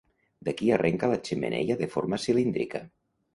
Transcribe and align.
D'aquí 0.47 0.71
arrenca 0.77 1.09
la 1.11 1.19
xemeneia 1.29 1.77
de 1.83 1.91
forma 1.97 2.21
cilíndrica. 2.25 2.83